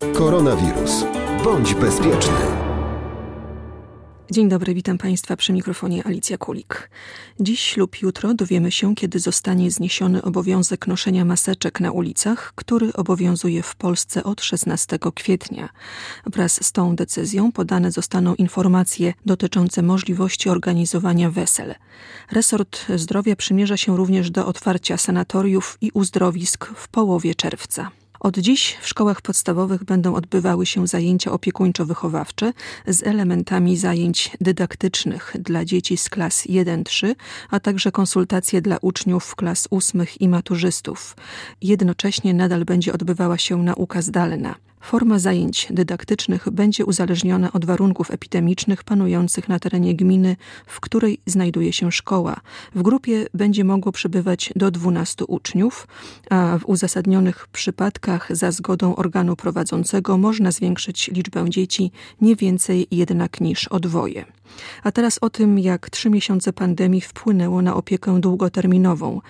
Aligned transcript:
Koronawirus. 0.00 1.04
Bądź 1.44 1.74
bezpieczny. 1.74 2.34
Dzień 4.30 4.48
dobry, 4.48 4.74
witam 4.74 4.98
Państwa 4.98 5.36
przy 5.36 5.52
mikrofonie 5.52 6.06
Alicja 6.06 6.38
Kulik. 6.38 6.90
Dziś 7.40 7.76
lub 7.76 8.02
jutro 8.02 8.34
dowiemy 8.34 8.70
się, 8.70 8.94
kiedy 8.94 9.18
zostanie 9.18 9.70
zniesiony 9.70 10.22
obowiązek 10.22 10.86
noszenia 10.86 11.24
maseczek 11.24 11.80
na 11.80 11.90
ulicach, 11.92 12.52
który 12.54 12.92
obowiązuje 12.92 13.62
w 13.62 13.76
Polsce 13.76 14.24
od 14.24 14.40
16 14.40 14.98
kwietnia. 15.14 15.68
Wraz 16.26 16.64
z 16.64 16.72
tą 16.72 16.96
decyzją 16.96 17.52
podane 17.52 17.90
zostaną 17.90 18.34
informacje 18.34 19.12
dotyczące 19.26 19.82
możliwości 19.82 20.48
organizowania 20.50 21.30
wesel. 21.30 21.74
Resort 22.32 22.86
Zdrowia 22.96 23.36
przymierza 23.36 23.76
się 23.76 23.96
również 23.96 24.30
do 24.30 24.46
otwarcia 24.46 24.96
sanatoriów 24.96 25.78
i 25.80 25.90
uzdrowisk 25.94 26.66
w 26.66 26.88
połowie 26.88 27.34
czerwca. 27.34 27.90
Od 28.20 28.38
dziś 28.38 28.76
w 28.80 28.88
szkołach 28.88 29.22
podstawowych 29.22 29.84
będą 29.84 30.14
odbywały 30.14 30.66
się 30.66 30.86
zajęcia 30.86 31.30
opiekuńczo-wychowawcze 31.30 32.52
z 32.86 33.02
elementami 33.02 33.76
zajęć 33.76 34.30
dydaktycznych 34.40 35.36
dla 35.38 35.64
dzieci 35.64 35.96
z 35.96 36.08
klas 36.08 36.46
1-3, 36.46 37.14
a 37.50 37.60
także 37.60 37.92
konsultacje 37.92 38.62
dla 38.62 38.78
uczniów 38.82 39.36
klas 39.36 39.68
ósmych 39.70 40.20
i 40.20 40.28
maturzystów. 40.28 41.16
Jednocześnie 41.62 42.34
nadal 42.34 42.64
będzie 42.64 42.92
odbywała 42.92 43.38
się 43.38 43.56
nauka 43.62 44.02
zdalna. 44.02 44.69
Forma 44.80 45.18
zajęć 45.18 45.68
dydaktycznych 45.70 46.50
będzie 46.50 46.84
uzależniona 46.84 47.52
od 47.52 47.64
warunków 47.64 48.10
epidemicznych 48.10 48.84
panujących 48.84 49.48
na 49.48 49.58
terenie 49.58 49.94
gminy, 49.94 50.36
w 50.66 50.80
której 50.80 51.18
znajduje 51.26 51.72
się 51.72 51.92
szkoła. 51.92 52.40
W 52.74 52.82
grupie 52.82 53.26
będzie 53.34 53.64
mogło 53.64 53.92
przebywać 53.92 54.52
do 54.56 54.70
12 54.70 55.24
uczniów, 55.24 55.86
a 56.30 56.58
w 56.58 56.68
uzasadnionych 56.68 57.48
przypadkach 57.48 58.36
za 58.36 58.50
zgodą 58.52 58.96
organu 58.96 59.36
prowadzącego 59.36 60.18
można 60.18 60.50
zwiększyć 60.50 61.08
liczbę 61.08 61.50
dzieci 61.50 61.90
nie 62.20 62.36
więcej 62.36 62.86
jednak 62.90 63.40
niż 63.40 63.68
o 63.68 63.80
dwoje. 63.80 64.39
A 64.82 64.92
teraz 64.92 65.18
o 65.20 65.30
tym, 65.30 65.58
jak 65.58 65.90
trzy 65.90 66.10
miesiące 66.10 66.52
pandemii 66.52 67.00
wpłynęło 67.00 67.62
na 67.62 67.74
opiekę 67.74 68.20
długoterminową. 68.20 69.20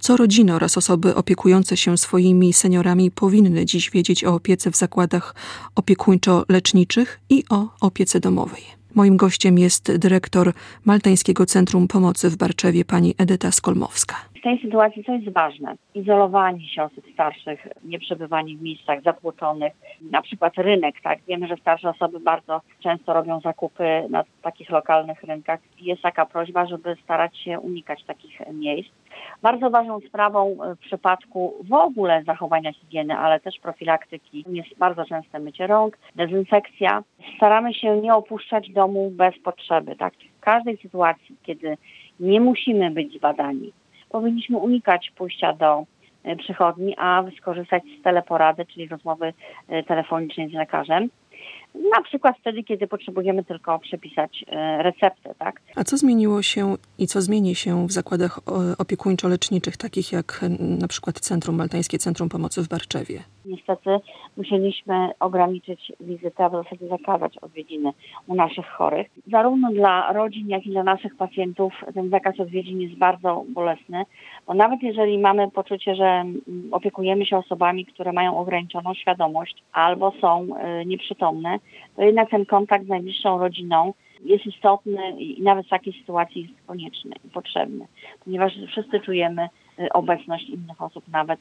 Co 0.00 0.16
rodziny 0.16 0.54
oraz 0.54 0.78
osoby 0.78 1.14
opiekujące 1.14 1.76
się 1.76 1.98
swoimi 1.98 2.52
seniorami 2.52 3.10
powinny 3.10 3.66
dziś 3.66 3.90
wiedzieć 3.90 4.24
o 4.24 4.34
opiece 4.34 4.70
w 4.70 4.76
zakładach 4.76 5.34
opiekuńczo-leczniczych 5.74 7.20
i 7.28 7.44
o 7.50 7.68
opiece 7.80 8.20
domowej. 8.20 8.62
Moim 8.94 9.16
gościem 9.16 9.58
jest 9.58 9.96
dyrektor 9.96 10.52
Maltańskiego 10.84 11.46
Centrum 11.46 11.88
Pomocy 11.88 12.30
w 12.30 12.36
Barczewie, 12.36 12.84
pani 12.84 13.14
Edyta 13.18 13.52
Skolmowska 13.52 14.29
w 14.40 14.42
tej 14.42 14.60
sytuacji 14.60 15.04
co 15.04 15.12
jest 15.12 15.28
ważne? 15.28 15.74
Izolowanie 15.94 16.68
się 16.68 16.82
osób 16.82 17.04
starszych, 17.12 17.66
nieprzebywanie 17.84 18.56
w 18.56 18.62
miejscach 18.62 19.02
zatłoczonych, 19.02 19.72
na 20.10 20.22
przykład 20.22 20.52
rynek, 20.56 20.94
tak? 21.02 21.18
Wiemy, 21.28 21.46
że 21.46 21.56
starsze 21.56 21.90
osoby 21.90 22.20
bardzo 22.20 22.60
często 22.80 23.12
robią 23.12 23.40
zakupy 23.40 23.84
na 24.10 24.24
takich 24.42 24.70
lokalnych 24.70 25.22
rynkach. 25.22 25.60
Jest 25.80 26.02
taka 26.02 26.26
prośba, 26.26 26.66
żeby 26.66 26.96
starać 27.04 27.38
się 27.38 27.60
unikać 27.60 28.04
takich 28.04 28.40
miejsc. 28.52 28.90
Bardzo 29.42 29.70
ważną 29.70 30.00
sprawą 30.00 30.56
w 30.76 30.78
przypadku 30.78 31.54
w 31.68 31.72
ogóle 31.72 32.22
zachowania 32.26 32.72
higieny, 32.72 33.16
ale 33.16 33.40
też 33.40 33.58
profilaktyki 33.58 34.44
jest 34.48 34.78
bardzo 34.78 35.04
częste 35.04 35.38
mycie 35.38 35.66
rąk, 35.66 35.98
dezynfekcja. 36.14 37.02
Staramy 37.36 37.74
się 37.74 37.96
nie 37.96 38.14
opuszczać 38.14 38.70
domu 38.70 39.10
bez 39.10 39.38
potrzeby. 39.38 39.96
Tak? 39.96 40.14
W 40.14 40.40
każdej 40.40 40.76
sytuacji, 40.76 41.36
kiedy 41.42 41.76
nie 42.20 42.40
musimy 42.40 42.90
być 42.90 43.14
zbadani, 43.14 43.72
powinniśmy 44.10 44.58
unikać 44.58 45.12
pójścia 45.16 45.52
do 45.52 45.84
e, 46.24 46.36
przychodni, 46.36 46.94
a 46.98 47.24
skorzystać 47.38 47.82
z 48.00 48.02
teleporady, 48.02 48.66
czyli 48.66 48.88
rozmowy 48.88 49.32
e, 49.68 49.82
telefonicznej 49.82 50.50
z 50.50 50.52
lekarzem. 50.52 51.08
Na 51.74 52.02
przykład 52.02 52.38
wtedy, 52.40 52.62
kiedy 52.62 52.86
potrzebujemy 52.86 53.44
tylko 53.44 53.78
przepisać 53.78 54.44
e, 54.48 54.82
receptę, 54.82 55.34
tak? 55.38 55.60
A 55.76 55.84
co 55.84 55.96
zmieniło 55.96 56.42
się 56.42 56.76
i 56.98 57.06
co 57.06 57.22
zmieni 57.22 57.54
się 57.54 57.86
w 57.86 57.92
zakładach 57.92 58.40
opiekuńczo-leczniczych, 58.78 59.76
takich 59.76 60.12
jak 60.12 60.40
na 60.80 60.88
przykład 60.88 61.20
Centrum 61.20 61.56
Maltańskie 61.56 61.98
Centrum 61.98 62.28
Pomocy 62.28 62.62
w 62.62 62.68
Barczewie? 62.68 63.22
Niestety 63.44 63.90
musieliśmy 64.36 65.10
ograniczyć 65.20 65.92
wizytę, 66.00 66.44
a 66.44 66.48
w 66.48 66.52
zasadzie 66.52 66.88
zakazać 66.88 67.38
odwiedziny 67.38 67.92
u 68.26 68.34
naszych 68.34 68.66
chorych. 68.66 69.06
Zarówno 69.26 69.72
dla 69.72 70.12
rodzin, 70.12 70.48
jak 70.48 70.66
i 70.66 70.70
dla 70.70 70.82
naszych 70.82 71.16
pacjentów 71.16 71.72
ten 71.94 72.10
zakaz 72.10 72.40
odwiedzin 72.40 72.80
jest 72.80 72.94
bardzo 72.94 73.44
bolesny, 73.48 74.04
bo 74.46 74.54
nawet 74.54 74.82
jeżeli 74.82 75.18
mamy 75.18 75.50
poczucie, 75.50 75.94
że 75.94 76.04
mm, 76.04 76.40
opiekujemy 76.70 77.26
się 77.26 77.36
osobami, 77.36 77.86
które 77.86 78.12
mają 78.12 78.38
ograniczoną 78.38 78.94
świadomość 78.94 79.62
albo 79.72 80.12
są 80.20 80.46
nieprzytomne, 80.86 81.58
to 81.96 82.02
jednak 82.02 82.30
ten 82.30 82.46
kontakt 82.46 82.84
z 82.84 82.88
najbliższą 82.88 83.38
rodziną 83.38 83.92
jest 84.24 84.46
istotny 84.46 85.10
i 85.18 85.42
nawet 85.42 85.66
w 85.66 85.70
takiej 85.70 85.92
sytuacji 85.92 86.42
jest 86.42 86.66
konieczny 86.66 87.12
i 87.24 87.28
potrzebny, 87.28 87.86
ponieważ 88.24 88.52
wszyscy 88.68 89.00
czujemy 89.00 89.48
y, 89.78 89.92
obecność 89.92 90.48
innych 90.48 90.82
osób, 90.82 91.04
nawet 91.08 91.40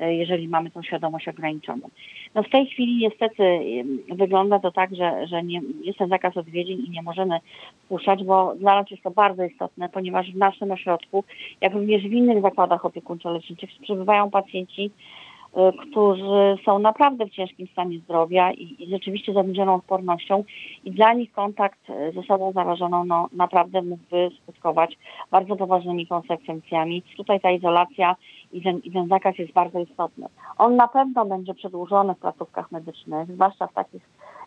y, 0.00 0.14
jeżeli 0.14 0.48
mamy 0.48 0.70
tą 0.70 0.82
świadomość 0.82 1.28
ograniczoną. 1.28 1.88
No 2.34 2.42
w 2.42 2.50
tej 2.50 2.66
chwili 2.66 2.96
niestety 2.96 3.60
wygląda 4.08 4.58
to 4.58 4.70
tak, 4.70 4.96
że, 4.96 5.26
że 5.26 5.42
nie, 5.42 5.60
jest 5.82 5.98
ten 5.98 6.08
zakaz 6.08 6.36
odwiedzin 6.36 6.78
i 6.78 6.90
nie 6.90 7.02
możemy 7.02 7.40
wpuszczać, 7.84 8.24
bo 8.24 8.54
dla 8.54 8.80
nas 8.80 8.90
jest 8.90 9.02
to 9.02 9.10
bardzo 9.10 9.44
istotne, 9.44 9.88
ponieważ 9.88 10.32
w 10.32 10.36
naszym 10.36 10.70
ośrodku, 10.70 11.24
jak 11.60 11.72
również 11.74 12.02
w 12.02 12.12
innych 12.12 12.42
zakładach 12.42 12.84
opiekuńczo-leczniczych 12.84 13.70
przebywają 13.82 14.30
pacjenci, 14.30 14.90
Y, 14.90 15.29
którzy 15.52 16.56
są 16.64 16.78
naprawdę 16.78 17.26
w 17.26 17.30
ciężkim 17.30 17.66
stanie 17.72 17.98
zdrowia 17.98 18.52
i, 18.52 18.76
i 18.78 18.90
rzeczywiście 18.90 19.32
zaburzoną 19.32 19.74
odpornością 19.74 20.44
i 20.84 20.90
dla 20.90 21.12
nich 21.12 21.32
kontakt 21.32 21.90
y, 21.90 22.12
z 22.12 22.16
osobą 22.16 22.52
zarażoną 22.52 23.04
no, 23.04 23.28
naprawdę 23.32 23.82
mógłby 23.82 24.30
skutkować 24.42 24.98
bardzo 25.30 25.56
poważnymi 25.56 26.06
konsekwencjami. 26.06 27.02
Tutaj 27.16 27.40
ta 27.40 27.50
izolacja 27.50 28.16
i 28.52 28.62
ten, 28.62 28.78
i 28.78 28.92
ten 28.92 29.08
zakaz 29.08 29.38
jest 29.38 29.52
bardzo 29.52 29.80
istotny. 29.80 30.26
On 30.58 30.76
na 30.76 30.88
pewno 30.88 31.26
będzie 31.26 31.54
przedłużony 31.54 32.14
w 32.14 32.18
placówkach 32.18 32.72
medycznych, 32.72 33.28
zwłaszcza 33.28 33.66
w 33.66 33.72
takich 33.72 34.02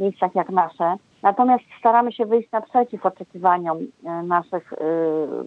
miejscach 0.00 0.34
jak 0.34 0.50
nasze. 0.50 0.96
Natomiast 1.22 1.64
staramy 1.78 2.12
się 2.12 2.26
wyjść 2.26 2.50
naprzeciw 2.52 3.06
oczekiwaniom 3.06 3.78
y, 3.78 3.86
naszych 4.26 4.72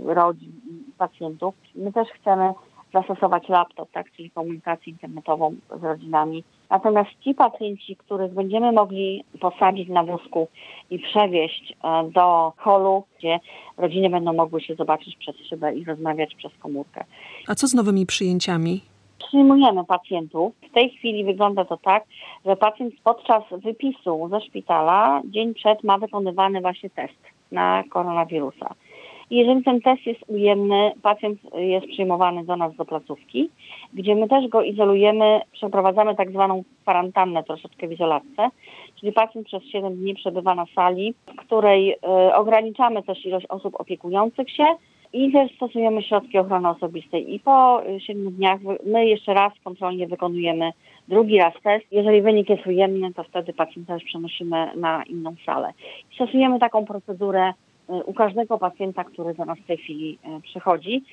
rodzin 0.06 0.52
i 0.70 0.92
pacjentów. 0.98 1.56
My 1.76 1.94
też 1.94 2.08
chcemy 2.10 2.54
zastosować 2.94 3.50
laptop, 3.50 3.92
tak, 3.92 4.12
czyli 4.12 4.32
komunikację 4.32 4.92
internetową 4.92 5.56
z 5.80 5.84
rodzinami. 5.84 6.44
Natomiast 6.70 7.10
ci 7.24 7.34
pacjenci, 7.34 7.96
których 7.96 8.34
będziemy 8.34 8.72
mogli 8.72 9.24
posadzić 9.40 9.90
na 9.90 10.04
wózku 10.04 10.48
i 10.90 11.00
przewieźć 11.00 11.74
e, 11.84 12.10
do 12.10 12.54
holu, 12.58 13.04
gdzie 13.18 13.40
rodziny 13.78 14.10
będą 14.10 14.34
mogły 14.34 14.62
się 14.62 14.76
zobaczyć 14.76 15.16
przez 15.16 15.36
szybę 15.50 15.76
i 15.76 15.86
rozmawiać 15.86 16.36
przez 16.36 16.52
komórkę. 16.60 17.04
A 17.48 17.56
co 17.56 17.68
z 17.68 17.74
nowymi 17.74 18.06
przyjęciami? 18.06 18.82
Przyjmujemy 19.28 19.86
pacjentów. 19.86 20.54
W 20.70 20.74
tej 20.74 20.90
chwili 20.90 21.24
wygląda 21.24 21.66
to 21.66 21.78
tak, 21.78 22.04
że 22.46 22.56
pacjent 22.56 22.94
podczas 23.04 23.44
wypisu 23.52 24.30
ze 24.32 24.42
szpitala 24.42 25.22
dzień 25.26 25.54
przed 25.54 25.84
ma 25.84 25.98
wykonywany 25.98 26.62
właśnie 26.62 26.90
test 26.90 27.20
na 27.52 27.84
koronawirusa. 27.90 28.76
Jeżeli 29.32 29.64
ten 29.64 29.82
test 29.82 30.06
jest 30.06 30.20
ujemny, 30.28 30.92
pacjent 31.02 31.40
jest 31.56 31.88
przyjmowany 31.88 32.44
do 32.44 32.58
nas 32.58 32.76
do 32.76 32.86
placówki, 32.86 33.50
gdzie 33.94 34.16
my 34.16 34.28
też 34.28 34.48
go 34.48 34.62
izolujemy, 34.62 35.42
przeprowadzamy 35.52 36.16
tak 36.16 36.32
zwaną 36.32 36.64
kwarantannę 36.82 37.44
troszeczkę 37.44 37.88
w 37.88 37.92
izolatce, 37.92 38.50
czyli 39.00 39.12
pacjent 39.12 39.48
przez 39.48 39.64
7 39.64 39.96
dni 39.96 40.16
przebywa 40.16 40.56
na 40.56 40.66
sali, 40.76 41.14
w 41.28 41.36
której 41.36 41.92
y, 41.92 42.36
ograniczamy 42.36 43.04
też 43.04 43.26
ilość 43.26 43.46
osób 43.50 43.76
opiekujących 43.80 44.52
się 44.52 44.66
i 45.14 45.32
też 45.32 45.56
stosujemy 45.56 46.04
środki 46.04 46.38
ochrony 46.38 46.70
osobistej. 46.70 47.36
I 47.36 47.40
po 47.40 47.82
7 48.00 48.32
dniach 48.32 48.60
my 48.86 49.06
jeszcze 49.06 49.34
raz 49.34 49.54
kontrolnie 49.64 50.08
wykonujemy 50.08 50.72
drugi 51.08 51.38
raz 51.38 51.54
test. 51.64 51.86
Jeżeli 51.92 52.22
wynik 52.22 52.50
jest 52.50 52.68
ujemny, 52.68 53.14
to 53.14 53.24
wtedy 53.24 53.54
pacjenta 53.54 53.94
też 53.94 54.04
przenosimy 54.04 54.72
na 54.76 55.04
inną 55.04 55.36
salę. 55.46 55.74
stosujemy 56.16 56.60
taką 56.60 56.86
procedurę 56.86 57.54
u 58.06 58.14
każdego 58.14 58.58
pacjenta, 58.58 59.04
który 59.04 59.34
do 59.34 59.46
nas 59.46 59.58
w 59.60 59.68
tej 59.68 59.78
chwili 59.78 60.20
e, 60.24 60.42
przychodzi. 60.42 61.04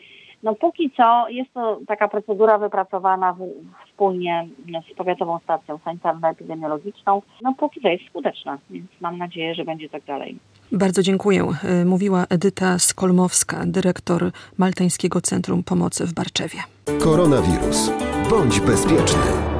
No 0.43 0.55
póki 0.55 0.90
co 0.96 1.28
jest 1.28 1.52
to 1.52 1.81
taka 1.87 2.08
procedura 2.08 2.58
wypracowana 2.58 3.32
w, 3.32 3.38
wspólnie 3.87 4.49
z 4.93 4.94
Powiatową 4.96 5.38
Stacją 5.38 5.78
Sanitarno-Epidemiologiczną. 5.84 7.23
No 7.43 7.55
póki 7.58 7.81
co 7.81 7.88
jest 7.88 8.05
skuteczna, 8.11 8.58
więc 8.70 8.87
mam 9.00 9.19
nadzieję, 9.19 9.55
że 9.55 9.64
będzie 9.64 9.88
tak 9.88 10.05
dalej. 10.05 10.38
Bardzo 10.73 11.02
dziękuję. 11.02 11.46
Mówiła 11.84 12.25
Edyta 12.31 12.78
Skolmowska, 12.78 13.56
dyrektor 13.67 14.31
Maltańskiego 14.58 15.20
Centrum 15.20 15.62
Pomocy 15.62 16.06
w 16.06 16.14
Barczewie. 16.14 16.58
Koronawirus. 17.00 17.90
Bądź 18.31 18.61
bezpieczny. 18.61 19.55